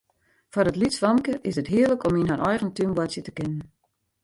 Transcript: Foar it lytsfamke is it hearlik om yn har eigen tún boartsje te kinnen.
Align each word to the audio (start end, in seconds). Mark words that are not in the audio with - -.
Foar 0.51 0.67
it 0.69 0.79
lytsfamke 0.81 1.33
is 1.49 1.59
it 1.61 1.71
hearlik 1.73 2.05
om 2.07 2.19
yn 2.21 2.31
har 2.31 2.45
eigen 2.49 2.71
tún 2.75 2.95
boartsje 2.97 3.21
te 3.23 3.31
kinnen. 3.37 3.63